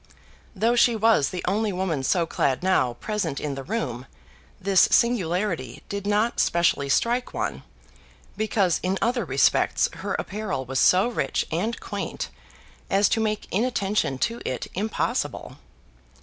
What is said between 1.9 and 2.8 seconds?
so clad